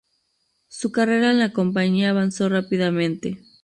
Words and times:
Su 0.67 0.91
carrera 0.91 1.29
en 1.29 1.37
la 1.37 1.53
Compañía 1.53 2.09
avanzó 2.09 2.49
rápidamente. 2.49 3.43